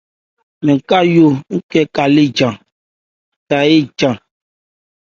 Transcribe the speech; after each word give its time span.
Mɛ́n 0.63 0.77
ca 0.89 0.97
yɔ 1.15 1.25
nkɛ 1.55 1.81
kalé 1.95 2.23
ɉɛɛn. 2.37 4.17